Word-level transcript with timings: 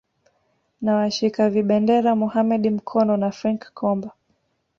na 0.81 0.95
washika 0.95 1.49
vibendera 1.49 2.15
Mohamed 2.15 2.69
Mkono 2.71 3.17
na 3.17 3.31
Frank 3.31 3.71
Komba 3.73 4.11